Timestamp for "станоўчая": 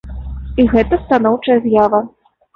1.03-1.59